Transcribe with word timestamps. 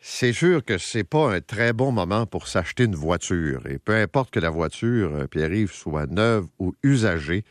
C'est 0.00 0.32
sûr 0.32 0.64
que 0.64 0.78
c'est 0.78 1.04
pas 1.04 1.34
un 1.34 1.40
très 1.40 1.72
bon 1.72 1.92
moment 1.92 2.24
pour 2.24 2.48
s'acheter 2.48 2.84
une 2.84 2.94
voiture. 2.96 3.66
Et 3.68 3.78
peu 3.78 3.94
importe 3.94 4.30
que 4.30 4.40
la 4.40 4.48
voiture, 4.48 5.14
euh, 5.14 5.26
Pierre-Yves, 5.26 5.72
soit 5.72 6.06
neuve 6.06 6.46
ou 6.58 6.74
usagée, 6.82 7.44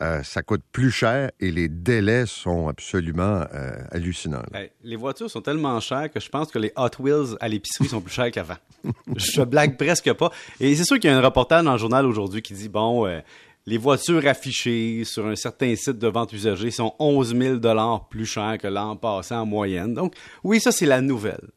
euh, 0.00 0.22
ça 0.22 0.42
coûte 0.42 0.62
plus 0.70 0.92
cher 0.92 1.32
et 1.40 1.50
les 1.50 1.68
délais 1.68 2.24
sont 2.26 2.68
absolument 2.68 3.44
euh, 3.52 3.72
hallucinants. 3.90 4.42
les 4.84 4.96
voitures 4.96 5.28
sont 5.28 5.40
tellement 5.40 5.80
chères 5.80 6.08
que 6.10 6.20
je 6.20 6.28
pense 6.28 6.52
que 6.52 6.58
les 6.60 6.72
Hot 6.76 7.00
Wheels 7.00 7.36
à 7.40 7.48
l'épicerie 7.48 7.88
sont 7.88 8.00
plus 8.00 8.12
chers 8.12 8.30
qu'avant. 8.30 8.58
je 9.16 9.42
blague 9.42 9.76
presque 9.76 10.12
pas. 10.12 10.30
Et 10.60 10.76
c'est 10.76 10.84
sûr 10.84 11.00
qu'il 11.00 11.10
y 11.10 11.12
a 11.12 11.18
un 11.18 11.22
reportage 11.22 11.64
dans 11.64 11.72
le 11.72 11.78
journal 11.78 12.06
aujourd'hui 12.06 12.42
qui 12.42 12.54
dit 12.54 12.68
bon, 12.68 13.06
euh, 13.06 13.18
les 13.66 13.76
voitures 13.76 14.24
affichées 14.28 15.02
sur 15.04 15.26
un 15.26 15.34
certain 15.34 15.74
site 15.74 15.98
de 15.98 16.06
vente 16.06 16.32
usagée 16.32 16.70
sont 16.70 16.94
11 17.00 17.36
000 17.36 17.58
plus 18.08 18.26
chères 18.26 18.56
que 18.58 18.68
l'an 18.68 18.94
passé 18.94 19.34
en 19.34 19.46
moyenne. 19.46 19.94
Donc, 19.94 20.14
oui, 20.44 20.60
ça, 20.60 20.70
c'est 20.70 20.86
la 20.86 21.00
nouvelle. 21.00 21.48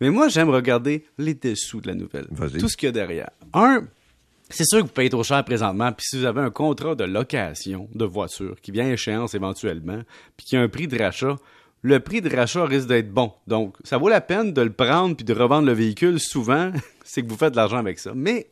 Mais 0.00 0.10
moi, 0.10 0.28
j'aime 0.28 0.48
regarder 0.48 1.04
les 1.18 1.34
dessous 1.34 1.80
de 1.80 1.88
la 1.88 1.94
nouvelle. 1.94 2.26
Tout 2.58 2.68
ce 2.68 2.76
qu'il 2.76 2.86
y 2.86 2.88
a 2.88 2.92
derrière. 2.92 3.30
Un, 3.52 3.86
c'est 4.48 4.64
sûr 4.64 4.80
que 4.80 4.86
vous 4.86 4.92
payez 4.92 5.10
trop 5.10 5.22
cher 5.22 5.44
présentement, 5.44 5.92
puis 5.92 6.06
si 6.08 6.18
vous 6.18 6.24
avez 6.24 6.40
un 6.40 6.50
contrat 6.50 6.94
de 6.94 7.04
location 7.04 7.88
de 7.94 8.04
voiture 8.04 8.56
qui 8.60 8.72
vient 8.72 8.86
à 8.86 8.92
échéance 8.92 9.34
éventuellement, 9.34 10.00
puis 10.36 10.46
qui 10.46 10.56
a 10.56 10.60
un 10.60 10.68
prix 10.68 10.88
de 10.88 10.98
rachat, 10.98 11.36
le 11.82 12.00
prix 12.00 12.20
de 12.20 12.34
rachat 12.34 12.64
risque 12.64 12.88
d'être 12.88 13.10
bon. 13.10 13.32
Donc, 13.46 13.76
ça 13.84 13.96
vaut 13.96 14.08
la 14.08 14.20
peine 14.20 14.52
de 14.52 14.60
le 14.60 14.72
prendre 14.72 15.16
puis 15.16 15.24
de 15.24 15.32
revendre 15.32 15.66
le 15.66 15.72
véhicule. 15.72 16.20
Souvent, 16.20 16.72
c'est 17.04 17.22
que 17.22 17.28
vous 17.28 17.36
faites 17.36 17.52
de 17.52 17.56
l'argent 17.56 17.78
avec 17.78 17.98
ça. 17.98 18.12
Mais 18.14 18.48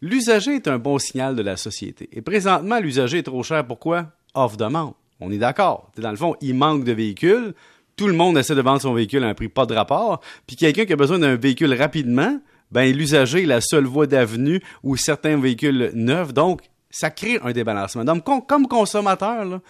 l'usager 0.00 0.56
est 0.56 0.68
un 0.68 0.78
bon 0.78 0.98
signal 0.98 1.36
de 1.36 1.42
la 1.42 1.56
société. 1.56 2.08
Et 2.12 2.22
présentement, 2.22 2.78
l'usager 2.78 3.18
est 3.18 3.24
trop 3.24 3.42
cher. 3.42 3.66
Pourquoi? 3.66 4.06
Off-demande. 4.34 4.94
On 5.20 5.30
est 5.30 5.38
d'accord. 5.38 5.90
Dans 5.98 6.10
le 6.10 6.16
fond, 6.16 6.34
il 6.40 6.54
manque 6.54 6.84
de 6.84 6.92
véhicules. 6.92 7.54
Tout 8.02 8.08
le 8.08 8.14
monde 8.14 8.36
essaie 8.36 8.56
de 8.56 8.62
vendre 8.62 8.82
son 8.82 8.94
véhicule 8.94 9.22
à 9.22 9.28
un 9.28 9.34
prix 9.34 9.48
pas 9.48 9.64
de 9.64 9.74
rapport. 9.74 10.20
Puis 10.48 10.56
quelqu'un 10.56 10.86
qui 10.86 10.92
a 10.92 10.96
besoin 10.96 11.20
d'un 11.20 11.36
véhicule 11.36 11.72
rapidement, 11.72 12.40
ben 12.72 12.92
l'usager 12.92 13.44
est 13.44 13.46
la 13.46 13.60
seule 13.60 13.84
voie 13.84 14.08
d'avenue 14.08 14.60
ou 14.82 14.96
certains 14.96 15.38
véhicules 15.38 15.92
neufs. 15.94 16.34
Donc, 16.34 16.62
ça 16.90 17.10
crée 17.10 17.38
un 17.44 17.52
débalancement. 17.52 18.04
Donc, 18.04 18.24
comme 18.24 18.66
consommateur, 18.66 19.60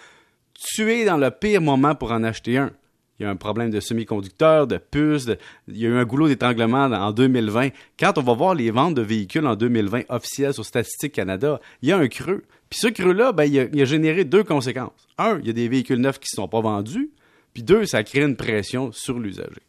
tu 0.55 0.91
es 0.91 1.05
dans 1.05 1.17
le 1.17 1.29
pire 1.29 1.61
moment 1.61 1.93
pour 1.93 2.11
en 2.11 2.23
acheter 2.23 2.57
un. 2.57 2.71
Il 3.19 3.23
y 3.23 3.25
a 3.27 3.29
un 3.29 3.35
problème 3.35 3.69
de 3.69 3.79
semi-conducteurs, 3.79 4.65
de 4.65 4.77
puces, 4.77 5.29
il 5.67 5.77
y 5.77 5.85
a 5.85 5.89
eu 5.89 5.97
un 5.97 6.05
goulot 6.05 6.27
d'étranglement 6.27 6.85
en 6.85 7.11
2020. 7.11 7.69
Quand 7.99 8.17
on 8.17 8.23
va 8.23 8.33
voir 8.33 8.55
les 8.55 8.71
ventes 8.71 8.95
de 8.95 9.03
véhicules 9.03 9.45
en 9.45 9.55
2020 9.55 10.05
officielles 10.09 10.55
sur 10.55 10.65
Statistique 10.65 11.13
Canada, 11.13 11.61
il 11.83 11.89
y 11.89 11.91
a 11.91 11.99
un 11.99 12.07
creux. 12.07 12.45
Puis 12.71 12.79
ce 12.79 12.87
creux-là, 12.87 13.31
ben, 13.31 13.43
il, 13.43 13.59
a, 13.59 13.65
il, 13.71 13.79
a, 13.79 13.85
généré 13.85 14.25
deux 14.25 14.43
conséquences. 14.43 15.07
Un, 15.19 15.37
il 15.41 15.45
y 15.45 15.49
a 15.51 15.53
des 15.53 15.67
véhicules 15.67 15.99
neufs 15.99 16.17
qui 16.17 16.29
ne 16.35 16.41
sont 16.41 16.47
pas 16.47 16.61
vendus. 16.61 17.11
Puis 17.53 17.63
deux, 17.63 17.85
ça 17.85 18.03
crée 18.03 18.23
une 18.23 18.35
pression 18.35 18.91
sur 18.91 19.19
l'usager. 19.19 19.61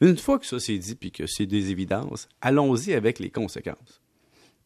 Une 0.00 0.16
fois 0.16 0.38
que 0.38 0.46
ça 0.46 0.58
c'est 0.58 0.78
dit 0.78 0.94
puis 0.94 1.12
que 1.12 1.26
c'est 1.26 1.46
des 1.46 1.70
évidences, 1.70 2.28
allons-y 2.40 2.94
avec 2.94 3.18
les 3.18 3.30
conséquences. 3.30 4.00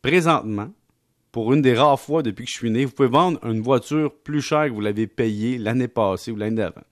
Présentement, 0.03 0.73
pour 1.33 1.53
une 1.53 1.63
des 1.63 1.75
rares 1.75 1.99
fois 1.99 2.23
depuis 2.23 2.45
que 2.45 2.51
je 2.51 2.59
suis 2.59 2.71
né, 2.71 2.85
vous 2.85 2.93
pouvez 2.93 3.09
vendre 3.09 3.45
une 3.45 3.61
voiture 3.61 4.15
plus 4.15 4.41
chère 4.41 4.67
que 4.67 4.73
vous 4.73 4.81
l'avez 4.81 5.09
payée 5.09 5.59
l'année 5.59 5.89
passée 5.89 6.31
ou 6.31 6.37
l'année 6.37 6.57
d'avant. 6.57 6.85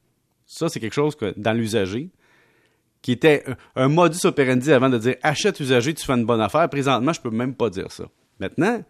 Ça, 0.47 0.69
c'est 0.69 0.81
quelque 0.81 0.95
chose 0.95 1.15
que 1.15 1.33
dans 1.37 1.53
l'usager, 1.53 2.11
qui 3.03 3.13
était 3.13 3.45
un 3.77 3.89
modus 3.89 4.25
operandi 4.25 4.73
avant 4.73 4.89
de 4.89 4.99
dire 4.99 5.17
achète 5.23 5.61
usager, 5.61 5.95
tu 5.95 6.05
fais 6.05 6.15
une 6.15 6.25
bonne 6.25 6.41
affaire. 6.41 6.69
Présentement, 6.69 7.13
je 7.13 7.21
peux 7.21 7.31
même 7.31 7.55
pas 7.55 7.71
dire 7.71 7.93
ça. 7.93 8.05
Maintenant, 8.41 8.83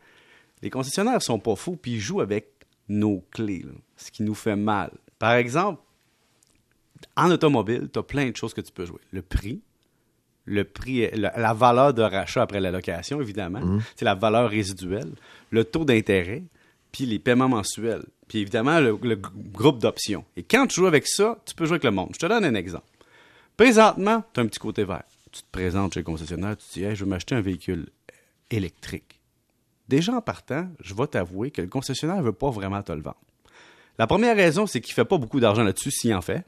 les 0.62 0.70
concessionnaires 0.70 1.22
sont 1.22 1.38
pas 1.38 1.56
fous 1.56 1.76
puis 1.76 1.92
ils 1.92 2.00
jouent 2.00 2.20
avec 2.22 2.48
nos 2.88 3.22
clés, 3.30 3.64
ce 3.96 4.10
qui 4.10 4.22
nous 4.22 4.34
fait 4.34 4.56
mal. 4.56 4.90
Par 5.18 5.34
exemple, 5.34 5.82
en 7.16 7.30
automobile, 7.30 7.88
tu 7.92 7.98
as 7.98 8.02
plein 8.02 8.30
de 8.30 8.36
choses 8.36 8.54
que 8.54 8.60
tu 8.60 8.72
peux 8.72 8.86
jouer. 8.86 9.00
Le 9.12 9.22
prix, 9.22 9.60
le 10.44 10.64
prix, 10.64 11.08
la, 11.12 11.52
valeur 11.54 11.94
de 11.94 12.02
rachat 12.02 12.42
après 12.42 12.60
la 12.60 12.70
location, 12.70 13.20
évidemment, 13.20 13.60
mhm. 13.60 13.82
c'est 13.96 14.04
la 14.04 14.14
valeur 14.14 14.50
résiduelle, 14.50 15.12
le 15.50 15.64
taux 15.64 15.84
d'intérêt, 15.84 16.42
puis 16.90 17.06
les 17.06 17.18
paiements 17.18 17.48
mensuels, 17.48 18.04
puis 18.28 18.40
évidemment 18.40 18.80
le, 18.80 18.94
groupe 18.94 19.78
d'options. 19.78 20.24
Et 20.36 20.42
quand 20.42 20.66
tu 20.66 20.76
joues 20.76 20.86
avec 20.86 21.06
ça, 21.06 21.38
tu 21.46 21.54
peux 21.54 21.64
jouer 21.64 21.74
avec 21.74 21.84
le 21.84 21.90
monde. 21.90 22.10
Je 22.12 22.18
te 22.18 22.26
donne 22.26 22.44
un 22.44 22.54
exemple. 22.54 22.86
Présentement, 23.56 24.24
tu 24.32 24.40
as 24.40 24.42
un 24.42 24.46
petit 24.46 24.58
côté 24.58 24.84
vert. 24.84 25.04
Tu 25.30 25.42
te 25.42 25.50
présentes 25.50 25.94
chez 25.94 26.00
le 26.00 26.04
concessionnaire, 26.04 26.56
tu 26.56 26.66
te 26.66 26.72
dis 26.74 26.94
je 26.94 27.04
veux 27.04 27.10
m'acheter 27.10 27.34
un 27.34 27.40
véhicule 27.40 27.88
électrique. 28.50 29.20
Déjà 29.88 30.12
en 30.14 30.20
partant, 30.20 30.68
je 30.80 30.94
vais 30.94 31.06
t'avouer 31.06 31.50
que 31.50 31.62
le 31.62 31.68
concessionnaire 31.68 32.18
ne 32.18 32.22
veut 32.22 32.32
pas 32.32 32.50
vraiment 32.50 32.82
te 32.82 32.92
le 32.92 33.00
vendre. 33.00 33.20
La 33.98 34.06
première 34.06 34.36
raison, 34.36 34.66
c'est 34.66 34.80
qu'il 34.80 34.92
ne 34.92 34.94
fait 34.94 35.04
pas 35.04 35.18
beaucoup 35.18 35.40
d'argent 35.40 35.62
là-dessus 35.62 35.90
s'il 35.90 36.14
en 36.14 36.22
fait. 36.22 36.44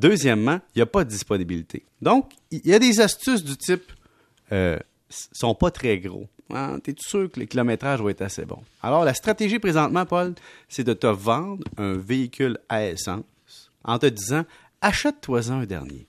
Deuxièmement, 0.00 0.60
il 0.74 0.78
n'y 0.78 0.82
a 0.82 0.86
pas 0.86 1.04
de 1.04 1.10
disponibilité. 1.10 1.84
Donc, 2.00 2.32
il 2.50 2.66
y 2.66 2.72
a 2.72 2.78
des 2.78 3.00
astuces 3.00 3.44
du 3.44 3.56
type 3.56 3.92
euh, 4.52 4.78
sont 5.10 5.54
pas 5.54 5.70
très 5.70 5.98
gros. 5.98 6.26
Hein? 6.50 6.78
Tu 6.82 6.90
es 6.90 6.94
sûr 6.98 7.30
que 7.30 7.38
les 7.38 7.46
kilométrages 7.46 8.00
vont 8.00 8.08
être 8.08 8.22
assez 8.22 8.44
bons. 8.44 8.62
Alors, 8.82 9.04
la 9.04 9.14
stratégie 9.14 9.58
présentement, 9.58 10.06
Paul, 10.06 10.34
c'est 10.68 10.84
de 10.84 10.94
te 10.94 11.06
vendre 11.06 11.64
un 11.76 11.94
véhicule 11.94 12.58
à 12.68 12.86
essence 12.86 13.24
en 13.84 13.98
te 13.98 14.06
disant 14.06 14.44
achète-toi-en 14.80 15.60
un 15.60 15.66
dernier. 15.66 16.06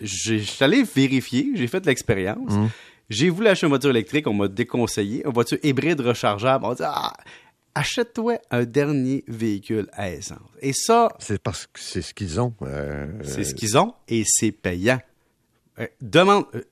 J'ai 0.00 0.42
allé 0.60 0.82
vérifier, 0.82 1.52
j'ai 1.54 1.66
fait 1.68 1.84
l'expérience. 1.86 2.52
Mmh. 2.52 2.68
J'ai 3.08 3.28
voulu 3.28 3.48
acheter 3.48 3.66
une 3.66 3.70
voiture 3.70 3.90
électrique, 3.90 4.26
on 4.26 4.34
m'a 4.34 4.48
déconseillé. 4.48 5.22
Une 5.24 5.32
voiture 5.32 5.58
hybride 5.62 6.00
rechargeable, 6.00 6.64
on 6.64 6.74
dit 6.74 6.82
ah, 6.84 7.12
achète-toi 7.74 8.38
un 8.50 8.64
dernier 8.64 9.24
véhicule 9.28 9.88
à 9.92 10.10
essence. 10.10 10.38
Et 10.60 10.72
ça... 10.72 11.08
C'est 11.18 11.42
parce 11.42 11.66
que 11.66 11.80
c'est 11.80 12.02
ce 12.02 12.14
qu'ils 12.14 12.40
ont. 12.40 12.54
Euh, 12.62 13.06
c'est 13.22 13.44
ce 13.44 13.54
qu'ils 13.54 13.78
ont 13.78 13.94
et 14.08 14.24
c'est 14.26 14.52
payant. 14.52 15.00
Euh, 15.78 15.86
demande... 16.00 16.44
Euh, 16.54 16.62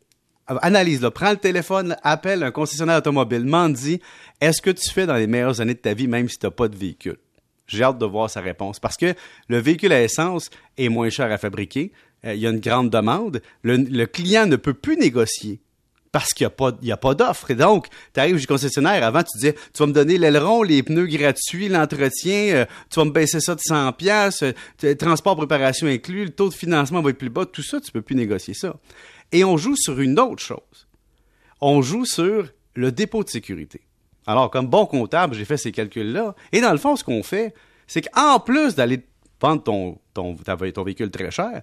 analyse, 0.62 1.02
là, 1.02 1.10
prends 1.10 1.30
le 1.30 1.36
téléphone, 1.36 1.96
appelle 2.02 2.42
un 2.42 2.50
concessionnaire 2.50 2.98
automobile, 2.98 3.44
m'en 3.44 3.68
dit, 3.68 4.00
est-ce 4.40 4.62
que 4.62 4.70
tu 4.70 4.90
fais 4.90 5.06
dans 5.06 5.16
les 5.16 5.26
meilleures 5.26 5.60
années 5.60 5.74
de 5.74 5.78
ta 5.78 5.92
vie 5.92 6.08
même 6.08 6.28
si 6.28 6.38
tu 6.38 6.46
n'as 6.46 6.50
pas 6.50 6.68
de 6.68 6.76
véhicule? 6.76 7.18
J'ai 7.66 7.84
hâte 7.84 7.98
de 7.98 8.06
voir 8.06 8.30
sa 8.30 8.40
réponse 8.40 8.80
parce 8.80 8.96
que 8.96 9.14
le 9.48 9.58
véhicule 9.58 9.92
à 9.92 10.02
essence 10.02 10.48
est 10.78 10.88
moins 10.88 11.10
cher 11.10 11.30
à 11.30 11.36
fabriquer. 11.36 11.92
il 12.24 12.36
y 12.36 12.46
a 12.46 12.50
une 12.50 12.60
grande 12.60 12.88
demande. 12.88 13.42
le 13.62 14.04
client 14.06 14.46
ne 14.46 14.56
peut 14.56 14.72
plus 14.72 14.96
négocier 14.96 15.60
parce 16.12 16.32
qu'il 16.32 16.48
n'y 16.82 16.92
a 16.92 16.96
pas, 16.96 17.14
d'offre. 17.14 17.50
Et 17.50 17.54
donc, 17.54 17.88
tu 18.14 18.20
arrives 18.20 18.38
du 18.38 18.46
concessionnaire, 18.46 19.04
avant, 19.04 19.22
tu 19.22 19.38
disais, 19.38 19.54
tu 19.54 19.78
vas 19.80 19.86
me 19.86 19.92
donner 19.92 20.18
l'aileron, 20.18 20.62
les 20.62 20.82
pneus 20.82 21.06
gratuits, 21.06 21.68
l'entretien, 21.68 22.54
euh, 22.54 22.64
tu 22.90 22.98
vas 22.98 23.04
me 23.04 23.10
baisser 23.10 23.40
ça 23.40 23.54
de 23.54 23.60
100 23.60 23.92
pièces, 23.92 24.42
euh, 24.42 24.94
transport, 24.94 25.36
préparation 25.36 25.86
inclus, 25.86 26.24
le 26.24 26.30
taux 26.30 26.48
de 26.48 26.54
financement 26.54 27.02
va 27.02 27.10
être 27.10 27.18
plus 27.18 27.30
bas, 27.30 27.46
tout 27.46 27.62
ça, 27.62 27.80
tu 27.80 27.92
peux 27.92 28.02
plus 28.02 28.16
négocier 28.16 28.54
ça. 28.54 28.76
Et 29.32 29.44
on 29.44 29.56
joue 29.56 29.76
sur 29.76 30.00
une 30.00 30.18
autre 30.18 30.42
chose. 30.42 30.88
On 31.60 31.82
joue 31.82 32.04
sur 32.04 32.48
le 32.74 32.92
dépôt 32.92 33.24
de 33.24 33.28
sécurité. 33.28 33.82
Alors, 34.26 34.50
comme 34.50 34.66
bon 34.66 34.86
comptable, 34.86 35.34
j'ai 35.34 35.44
fait 35.44 35.56
ces 35.56 35.72
calculs-là. 35.72 36.34
Et 36.52 36.60
dans 36.60 36.72
le 36.72 36.78
fond, 36.78 36.96
ce 36.96 37.04
qu'on 37.04 37.22
fait, 37.22 37.54
c'est 37.86 38.02
qu'en 38.02 38.40
plus 38.40 38.74
d'aller 38.74 39.06
vendre 39.40 39.62
ton, 39.62 39.98
ton, 40.14 40.34
ton 40.34 40.84
véhicule 40.84 41.10
très 41.10 41.30
cher, 41.30 41.62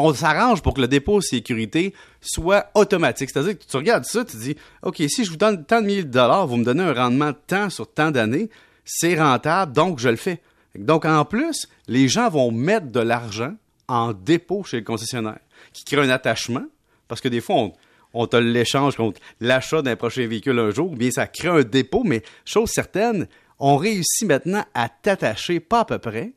on 0.00 0.14
s'arrange 0.14 0.62
pour 0.62 0.74
que 0.74 0.80
le 0.80 0.88
dépôt 0.88 1.20
sécurité 1.20 1.94
soit 2.20 2.70
automatique. 2.74 3.30
C'est-à-dire 3.30 3.58
que 3.58 3.64
tu 3.64 3.76
regardes 3.76 4.04
ça, 4.04 4.24
tu 4.24 4.36
dis, 4.36 4.56
OK, 4.82 5.02
si 5.08 5.24
je 5.24 5.30
vous 5.30 5.36
donne 5.36 5.64
tant 5.64 5.80
de 5.80 5.86
milliers 5.86 6.04
de 6.04 6.10
dollars, 6.10 6.46
vous 6.46 6.56
me 6.56 6.64
donnez 6.64 6.82
un 6.82 6.94
rendement 6.94 7.30
de 7.30 7.38
temps 7.46 7.70
sur 7.70 7.92
tant 7.92 8.10
d'années, 8.10 8.50
c'est 8.84 9.20
rentable, 9.20 9.72
donc 9.72 9.98
je 9.98 10.08
le 10.08 10.16
fais. 10.16 10.40
Donc, 10.74 11.04
en 11.04 11.24
plus, 11.24 11.68
les 11.86 12.08
gens 12.08 12.28
vont 12.28 12.50
mettre 12.50 12.86
de 12.86 13.00
l'argent 13.00 13.54
en 13.88 14.12
dépôt 14.12 14.64
chez 14.64 14.78
le 14.78 14.84
concessionnaire, 14.84 15.40
qui 15.72 15.84
crée 15.84 16.00
un 16.00 16.10
attachement, 16.10 16.64
parce 17.08 17.20
que 17.20 17.28
des 17.28 17.40
fois, 17.40 17.56
on, 17.56 17.72
on 18.14 18.26
te 18.26 18.36
l'échange 18.36 18.96
contre 18.96 19.20
l'achat 19.40 19.82
d'un 19.82 19.96
prochain 19.96 20.26
véhicule 20.26 20.58
un 20.58 20.70
jour, 20.70 20.92
ou 20.92 20.96
bien 20.96 21.10
ça 21.10 21.26
crée 21.26 21.48
un 21.48 21.62
dépôt, 21.62 22.02
mais 22.04 22.22
chose 22.44 22.70
certaine, 22.70 23.26
on 23.58 23.76
réussit 23.76 24.26
maintenant 24.26 24.64
à 24.74 24.88
t'attacher, 24.88 25.60
pas 25.60 25.80
à 25.80 25.84
peu 25.84 25.98
près, 25.98 26.32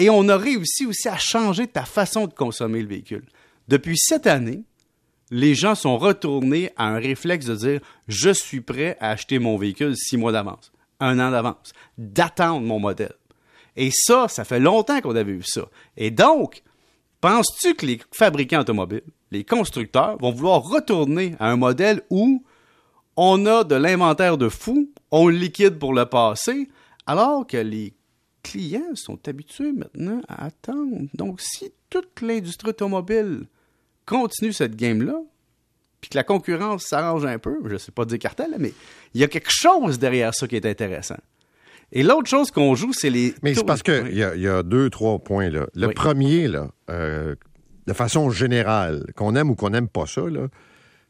et 0.00 0.08
on 0.08 0.28
a 0.30 0.36
réussi 0.36 0.86
aussi 0.86 1.08
à 1.08 1.18
changer 1.18 1.66
ta 1.66 1.84
façon 1.84 2.26
de 2.26 2.32
consommer 2.32 2.80
le 2.80 2.88
véhicule. 2.88 3.26
Depuis 3.68 3.98
cette 3.98 4.26
année, 4.26 4.64
les 5.30 5.54
gens 5.54 5.74
sont 5.74 5.98
retournés 5.98 6.72
à 6.76 6.86
un 6.86 6.98
réflexe 6.98 7.44
de 7.44 7.54
dire 7.54 7.80
je 8.08 8.30
suis 8.30 8.62
prêt 8.62 8.96
à 8.98 9.10
acheter 9.10 9.38
mon 9.38 9.58
véhicule 9.58 9.94
six 9.96 10.16
mois 10.16 10.32
d'avance, 10.32 10.72
un 11.00 11.18
an 11.20 11.30
d'avance, 11.30 11.74
d'attendre 11.98 12.66
mon 12.66 12.80
modèle. 12.80 13.12
Et 13.76 13.90
ça, 13.92 14.26
ça 14.28 14.44
fait 14.44 14.58
longtemps 14.58 15.02
qu'on 15.02 15.14
avait 15.14 15.32
vu 15.34 15.42
ça. 15.44 15.66
Et 15.98 16.10
donc, 16.10 16.62
penses-tu 17.20 17.74
que 17.74 17.84
les 17.84 18.00
fabricants 18.10 18.60
automobiles, 18.60 19.02
les 19.30 19.44
constructeurs, 19.44 20.16
vont 20.18 20.32
vouloir 20.32 20.62
retourner 20.62 21.36
à 21.38 21.50
un 21.50 21.56
modèle 21.56 22.00
où 22.08 22.42
on 23.16 23.44
a 23.44 23.64
de 23.64 23.74
l'inventaire 23.74 24.38
de 24.38 24.48
fou, 24.48 24.90
on 25.10 25.28
liquide 25.28 25.78
pour 25.78 25.92
le 25.92 26.06
passé, 26.06 26.70
alors 27.06 27.46
que 27.46 27.58
les 27.58 27.92
clients 28.42 28.94
sont 28.94 29.18
habitués 29.28 29.72
maintenant 29.72 30.20
à 30.28 30.46
attendre. 30.46 31.08
Donc, 31.14 31.40
si 31.40 31.72
toute 31.88 32.20
l'industrie 32.20 32.70
automobile 32.70 33.44
continue 34.06 34.52
cette 34.52 34.76
game-là, 34.76 35.20
puis 36.00 36.10
que 36.10 36.16
la 36.16 36.24
concurrence 36.24 36.84
s'arrange 36.84 37.24
un 37.26 37.38
peu, 37.38 37.58
je 37.66 37.74
ne 37.74 37.78
sais 37.78 37.92
pas 37.92 38.04
dire 38.04 38.18
cartel, 38.18 38.54
mais 38.58 38.72
il 39.14 39.20
y 39.20 39.24
a 39.24 39.28
quelque 39.28 39.50
chose 39.50 39.98
derrière 39.98 40.34
ça 40.34 40.48
qui 40.48 40.56
est 40.56 40.66
intéressant. 40.66 41.18
Et 41.92 42.02
l'autre 42.02 42.28
chose 42.28 42.50
qu'on 42.50 42.74
joue, 42.74 42.92
c'est 42.92 43.10
les. 43.10 43.34
Mais 43.42 43.54
c'est 43.54 43.66
parce 43.66 43.82
qu'il 43.82 44.14
y, 44.14 44.22
a, 44.22 44.36
y 44.36 44.46
a 44.46 44.62
deux, 44.62 44.90
trois 44.90 45.18
points 45.18 45.50
là. 45.50 45.66
Le 45.74 45.88
premier, 45.88 46.46
là, 46.46 46.70
euh, 46.88 47.34
de 47.86 47.92
façon 47.92 48.30
générale, 48.30 49.04
qu'on 49.16 49.34
aime 49.34 49.50
ou 49.50 49.56
qu'on 49.56 49.70
n'aime 49.70 49.88
pas 49.88 50.06
ça, 50.06 50.22
là, 50.22 50.46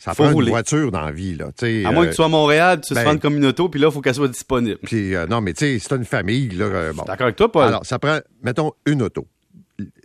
ça 0.01 0.15
Faut 0.15 0.23
prend 0.25 0.33
rouler. 0.33 0.47
une 0.47 0.53
voiture 0.53 0.91
dans 0.91 1.03
la 1.03 1.13
vie. 1.13 1.35
Là, 1.37 1.51
À 1.61 1.93
moins 1.93 2.05
euh, 2.05 2.07
que 2.07 2.11
tu 2.11 2.17
sois 2.17 2.25
à 2.25 2.29
Montréal, 2.29 2.81
tu 2.81 2.89
te 2.89 2.95
ben- 2.95 3.05
fasses 3.05 3.21
comme 3.21 3.37
une 3.37 3.45
auto, 3.45 3.69
puis 3.69 3.79
là, 3.79 3.89
il 3.89 3.93
faut 3.93 4.01
qu'elle 4.01 4.15
soit 4.15 4.29
disponible. 4.29 4.79
puis, 4.83 5.15
euh, 5.15 5.27
non, 5.27 5.43
mais 5.43 5.53
tu 5.53 5.67
sais, 5.67 5.79
c'est 5.79 5.95
une 5.95 6.07
famille. 6.07 6.49
Là, 6.49 6.65
euh, 6.65 6.93
bon. 6.95 7.03
D'accord 7.07 7.25
avec 7.27 7.37
toi, 7.37 7.53
Paul? 7.53 7.69
Alors, 7.69 7.85
ça 7.85 7.99
prend, 7.99 8.19
mettons, 8.43 8.73
une 8.87 9.03
auto. 9.03 9.29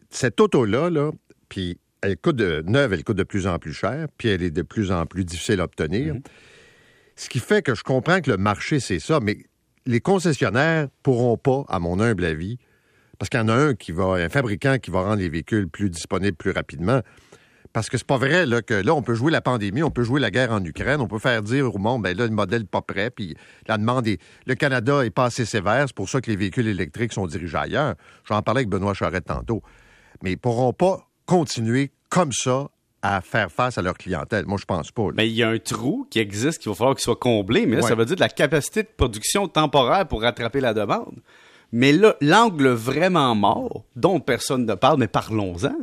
Cette 0.10 0.40
auto-là, 0.42 0.90
là, 0.90 1.12
puis 1.48 1.80
elle 2.02 2.18
coûte 2.18 2.36
de, 2.36 2.62
neuve, 2.68 2.92
elle 2.94 3.04
coûte 3.06 3.18
de 3.18 3.24
plus 3.24 3.48
en 3.48 3.58
plus 3.58 3.74
cher, 3.74 4.08
puis 4.18 4.28
elle 4.28 4.44
est 4.44 4.52
de 4.52 4.62
plus 4.64 4.92
en 4.92 5.06
plus 5.06 5.24
difficile 5.24 5.62
à 5.62 5.64
obtenir. 5.64 6.16
Mhm. 6.16 6.22
Ce 7.16 7.30
qui 7.30 7.40
fait 7.40 7.62
que 7.62 7.74
je 7.74 7.84
comprends 7.84 8.20
que 8.20 8.30
le 8.30 8.38
marché, 8.38 8.82
c'est 8.82 9.00
ça, 9.00 9.20
mais 9.22 9.38
les 9.86 10.02
concessionnaires 10.02 10.90
pourront 11.04 11.38
pas, 11.38 11.64
à 11.70 11.80
mon 11.80 12.02
humble 12.02 12.26
avis, 12.26 12.58
parce 13.18 13.30
qu'il 13.30 13.40
y 13.40 13.44
en 13.44 13.48
a 13.48 13.54
un 13.54 13.76
qui 13.76 13.94
va, 13.94 14.16
un 14.16 14.28
fabricant 14.30 14.78
qui 14.78 14.92
va 14.92 15.04
rendre 15.04 15.22
les 15.22 15.30
véhicules 15.30 15.70
plus 15.70 15.90
disponibles 15.90 16.36
plus 16.36 16.52
rapidement. 16.52 17.02
Parce 17.76 17.90
que 17.90 17.98
c'est 17.98 18.08
pas 18.08 18.16
vrai 18.18 18.46
là, 18.46 18.62
que 18.62 18.74
là, 18.74 18.96
on 18.96 19.02
peut 19.02 19.16
jouer 19.16 19.34
la 19.34 19.42
pandémie, 19.42 19.84
on 19.84 19.92
peut 19.92 20.04
jouer 20.04 20.22
la 20.22 20.32
guerre 20.32 20.54
en 20.54 20.64
Ukraine, 20.64 21.02
on 21.02 21.10
peut 21.10 21.20
faire 21.20 21.42
dire 21.44 21.76
au 21.76 21.78
monde, 21.78 22.04
ben 22.04 22.16
là, 22.18 22.24
le 22.26 22.32
modèle 22.32 22.62
n'est 22.62 22.68
pas 22.68 22.82
prêt, 22.82 23.10
puis 23.10 23.36
la 23.68 23.78
demande 23.78 24.08
est. 24.08 24.18
Le 24.46 24.56
Canada 24.56 25.04
est 25.04 25.10
pas 25.10 25.26
assez 25.26 25.44
sévère, 25.44 25.84
c'est 25.86 25.94
pour 25.96 26.08
ça 26.08 26.22
que 26.22 26.32
les 26.32 26.38
véhicules 26.38 26.68
électriques 26.70 27.12
sont 27.12 27.28
dirigés 27.28 27.58
ailleurs. 27.58 27.96
J'en 28.30 28.42
parlais 28.42 28.60
avec 28.60 28.70
Benoît 28.70 28.94
Charette 28.94 29.26
tantôt. 29.26 29.62
Mais 30.24 30.32
ils 30.32 30.38
pourront 30.38 30.72
pas 30.72 31.10
continuer 31.26 31.92
comme 32.08 32.32
ça 32.32 32.70
à 33.02 33.20
faire 33.20 33.52
face 33.52 33.78
à 33.78 33.82
leur 33.82 33.96
clientèle. 33.96 34.46
Moi, 34.46 34.58
je 34.58 34.64
pense 34.64 34.92
pas. 34.94 35.08
là. 35.08 35.14
Mais 35.18 35.28
il 35.28 35.34
y 35.36 35.44
a 35.44 35.50
un 35.50 35.60
trou 35.60 36.08
qui 36.10 36.20
existe 36.20 36.60
qu'il 36.62 36.70
va 36.72 36.76
falloir 36.76 36.96
qu'il 36.96 37.04
soit 37.04 37.18
comblé, 37.18 37.66
mais 37.66 37.76
là, 37.76 37.82
Ouais. 37.84 37.90
ça 37.90 37.96
veut 37.96 38.06
dire 38.06 38.16
de 38.16 38.22
la 38.22 38.30
capacité 38.30 38.84
de 38.84 38.90
production 38.96 39.50
temporaire 39.50 40.08
pour 40.08 40.22
rattraper 40.22 40.62
la 40.62 40.74
demande. 40.74 41.20
Mais 41.74 41.92
là, 41.92 42.16
l'angle 42.22 42.70
vraiment 42.70 43.36
mort, 43.36 43.84
dont 43.98 44.22
personne 44.22 44.66
ne 44.66 44.76
parle, 44.76 44.98
mais 44.98 45.10
parlons-en, 45.10 45.76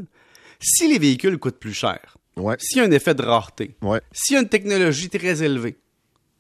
si 0.63 0.89
les 0.89 0.99
véhicules 0.99 1.39
coûtent 1.39 1.59
plus 1.59 1.75
cher, 1.75 2.17
Ouais. 2.37 2.57
s'il 2.59 2.79
y 2.79 2.81
a 2.81 2.85
un 2.85 2.91
effet 2.91 3.15
de 3.15 3.23
rareté, 3.23 3.75
Ouais. 3.83 4.01
s'il 4.13 4.35
y 4.35 4.39
a 4.39 4.43
une 4.43 4.49
technologie 4.49 5.09
très 5.11 5.43
élevée, 5.43 5.77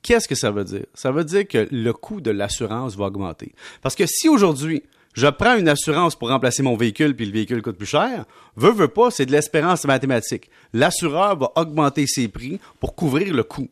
qu'est-ce 0.02 0.26
que 0.28 0.34
ça 0.34 0.50
veut 0.50 0.64
dire? 0.64 0.86
Ça 0.94 1.10
veut 1.12 1.24
dire 1.24 1.46
que 1.46 1.68
le 1.70 1.92
coût 1.92 2.20
de 2.20 2.30
l'assurance 2.30 2.96
va 2.96 3.06
augmenter. 3.06 3.54
Parce 3.82 3.94
que 3.94 4.06
si 4.06 4.28
aujourd'hui, 4.28 4.82
je 5.14 5.26
prends 5.26 5.56
une 5.56 5.68
assurance 5.68 6.16
pour 6.16 6.28
remplacer 6.30 6.62
mon 6.62 6.74
véhicule 6.76 7.14
puis 7.14 7.26
le 7.26 7.32
véhicule 7.32 7.60
coûte 7.60 7.76
plus 7.76 7.86
cher, 7.86 8.24
veut, 8.56 8.72
veut 8.72 8.88
pas, 8.88 9.10
c'est 9.10 9.26
de 9.26 9.32
l'espérance 9.32 9.84
mathématique. 9.84 10.48
L'assureur 10.72 11.36
va 11.38 11.52
augmenter 11.56 12.06
ses 12.06 12.28
prix 12.28 12.58
pour 12.80 12.94
couvrir 12.96 13.34
le 13.34 13.42
coût. 13.42 13.68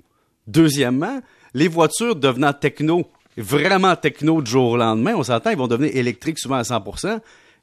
Deuxièmement, 0.47 1.21
les 1.55 1.69
voitures 1.69 2.17
devenant 2.17 2.53
techno, 2.53 3.07
vraiment 3.37 3.97
techno 3.97 4.43
du 4.43 4.51
jour 4.51 4.71
au 4.73 4.77
lendemain, 4.77 5.15
on 5.17 5.23
s'entend, 5.23 5.51
ils 5.51 5.57
vont 5.57 5.69
devenir 5.69 5.97
électriques 5.97 6.39
souvent 6.39 6.57
à 6.57 6.63
100% 6.65 7.21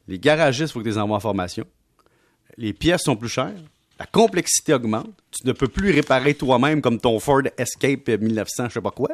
Les 0.07 0.17
garagistes, 0.19 0.69
il 0.69 0.73
faut 0.73 0.79
que 0.79 0.85
tu 0.85 0.89
les 0.91 0.97
envoies 0.97 1.17
en 1.17 1.19
formation 1.19 1.65
les 2.57 2.73
pièces 2.73 3.03
sont 3.03 3.15
plus 3.15 3.29
chères, 3.29 3.53
la 3.99 4.05
complexité 4.05 4.73
augmente, 4.73 5.09
tu 5.31 5.47
ne 5.47 5.53
peux 5.53 5.67
plus 5.67 5.91
réparer 5.91 6.35
toi-même 6.35 6.81
comme 6.81 6.99
ton 6.99 7.19
Ford 7.19 7.41
Escape 7.57 8.07
1900, 8.09 8.69
je 8.69 8.73
sais 8.75 8.81
pas 8.81 8.91
quoi, 8.91 9.09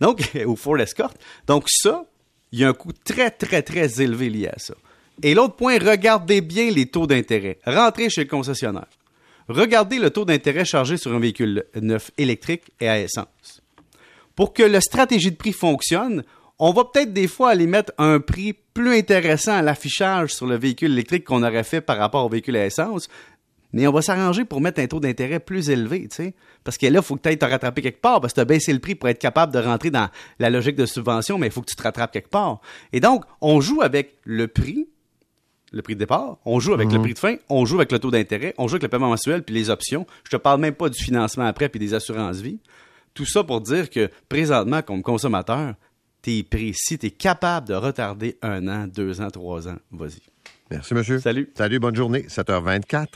donc, 0.00 0.30
ou 0.46 0.56
Ford 0.56 0.78
Escort. 0.78 1.14
Donc 1.46 1.64
ça, 1.68 2.04
il 2.52 2.60
y 2.60 2.64
a 2.64 2.68
un 2.68 2.74
coût 2.74 2.92
très, 2.92 3.30
très, 3.30 3.62
très 3.62 4.02
élevé 4.02 4.28
lié 4.28 4.48
à 4.48 4.58
ça. 4.58 4.74
Et 5.22 5.34
l'autre 5.34 5.56
point, 5.56 5.78
regardez 5.78 6.42
bien 6.42 6.70
les 6.70 6.86
taux 6.86 7.06
d'intérêt. 7.06 7.58
Rentrez 7.64 8.10
chez 8.10 8.24
le 8.24 8.28
concessionnaire. 8.28 8.86
Regardez 9.48 9.98
le 9.98 10.10
taux 10.10 10.26
d'intérêt 10.26 10.64
chargé 10.64 10.98
sur 10.98 11.14
un 11.14 11.20
véhicule 11.20 11.64
neuf 11.80 12.10
électrique 12.18 12.64
et 12.80 12.88
à 12.88 13.00
essence 13.00 13.62
pour 14.36 14.52
que 14.52 14.62
la 14.62 14.80
stratégie 14.80 15.32
de 15.32 15.36
prix 15.36 15.52
fonctionne, 15.52 16.22
on 16.58 16.72
va 16.72 16.84
peut-être 16.84 17.12
des 17.12 17.28
fois 17.28 17.50
aller 17.50 17.66
mettre 17.66 17.92
un 17.98 18.20
prix 18.20 18.54
plus 18.74 18.96
intéressant 18.96 19.52
à 19.52 19.62
l'affichage 19.62 20.34
sur 20.34 20.46
le 20.46 20.56
véhicule 20.56 20.92
électrique 20.92 21.24
qu'on 21.24 21.42
aurait 21.42 21.64
fait 21.64 21.80
par 21.80 21.98
rapport 21.98 22.24
au 22.24 22.28
véhicule 22.28 22.56
à 22.56 22.66
essence. 22.66 23.08
Mais 23.72 23.86
on 23.86 23.92
va 23.92 24.00
s'arranger 24.00 24.44
pour 24.44 24.60
mettre 24.60 24.80
un 24.80 24.86
taux 24.86 25.00
d'intérêt 25.00 25.40
plus 25.40 25.68
élevé, 25.68 26.08
tu 26.08 26.16
sais. 26.16 26.34
Parce 26.64 26.78
que 26.78 26.86
là, 26.86 27.00
il 27.00 27.04
faut 27.04 27.16
que 27.16 27.22
tu 27.22 27.28
ailles 27.28 27.38
te 27.38 27.44
rattraper 27.44 27.82
quelque 27.82 28.00
part, 28.00 28.20
parce 28.20 28.32
que 28.32 28.36
tu 28.36 28.40
as 28.40 28.46
baissé 28.46 28.72
le 28.72 28.78
prix 28.78 28.94
pour 28.94 29.08
être 29.08 29.18
capable 29.18 29.52
de 29.52 29.58
rentrer 29.58 29.90
dans 29.90 30.08
la 30.38 30.48
logique 30.48 30.76
de 30.76 30.86
subvention, 30.86 31.36
mais 31.36 31.48
il 31.48 31.52
faut 31.52 31.60
que 31.60 31.68
tu 31.68 31.76
te 31.76 31.82
rattrapes 31.82 32.12
quelque 32.12 32.30
part. 32.30 32.60
Et 32.92 33.00
donc, 33.00 33.24
on 33.42 33.60
joue 33.60 33.82
avec 33.82 34.16
le 34.24 34.48
prix, 34.48 34.88
le 35.72 35.82
prix 35.82 35.94
de 35.94 35.98
départ, 35.98 36.38
on 36.46 36.58
joue 36.58 36.72
avec 36.72 36.90
le 36.90 37.00
prix 37.00 37.12
de 37.12 37.18
fin, 37.18 37.36
on 37.50 37.66
joue 37.66 37.76
avec 37.76 37.92
le 37.92 37.98
taux 37.98 38.10
d'intérêt, 38.10 38.54
on 38.56 38.66
joue 38.66 38.76
avec 38.76 38.84
le 38.84 38.88
paiement 38.88 39.08
mensuel 39.08 39.42
puis 39.42 39.54
les 39.54 39.68
options. 39.68 40.06
Je 40.24 40.30
te 40.30 40.36
parle 40.36 40.60
même 40.60 40.74
pas 40.74 40.88
du 40.88 41.02
financement 41.02 41.44
après 41.44 41.68
puis 41.68 41.80
des 41.80 41.92
assurances 41.92 42.38
vie. 42.38 42.60
Tout 43.12 43.26
ça 43.26 43.44
pour 43.44 43.60
dire 43.60 43.90
que 43.90 44.10
présentement, 44.28 44.80
comme 44.80 45.02
consommateur, 45.02 45.74
t'es 46.26 46.42
pris. 46.42 46.74
Si 46.74 46.98
t'es 46.98 47.12
capable 47.12 47.68
de 47.68 47.74
retarder 47.74 48.36
un 48.42 48.66
an, 48.66 48.88
deux 48.88 49.20
ans, 49.20 49.30
trois 49.30 49.68
ans, 49.68 49.76
vas-y. 49.92 50.20
Merci, 50.72 50.94
monsieur. 50.94 51.20
Salut. 51.20 51.52
Salut, 51.56 51.78
bonne 51.78 51.94
journée. 51.94 52.22
7h24. 52.22 53.06